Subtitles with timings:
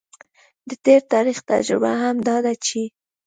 [0.69, 2.81] د تیر تاریخ تجربه هم دا ده چې